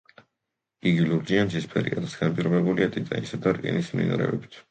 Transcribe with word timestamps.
იგი 0.91 1.03
ლურჯი 1.09 1.37
ან 1.41 1.51
ცისფერია, 1.55 1.99
რაც 1.99 2.15
განპირობებულია 2.21 2.89
ტიტანისა 2.97 3.39
და 3.47 3.57
რკინის 3.59 3.93
მინარევებით. 4.01 4.59